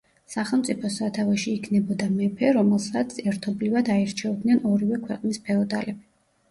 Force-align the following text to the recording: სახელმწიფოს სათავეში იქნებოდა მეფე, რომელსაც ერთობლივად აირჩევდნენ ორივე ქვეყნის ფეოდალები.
სახელმწიფოს 0.35 0.95
სათავეში 1.01 1.53
იქნებოდა 1.57 2.07
მეფე, 2.15 2.49
რომელსაც 2.57 3.15
ერთობლივად 3.27 3.93
აირჩევდნენ 3.99 4.67
ორივე 4.75 5.03
ქვეყნის 5.07 5.45
ფეოდალები. 5.49 6.01